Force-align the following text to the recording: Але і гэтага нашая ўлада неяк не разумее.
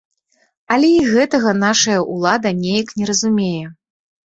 Але 0.75 0.89
і 0.93 1.03
гэтага 1.11 1.55
нашая 1.67 2.01
ўлада 2.13 2.57
неяк 2.67 2.87
не 2.99 3.05
разумее. 3.15 3.67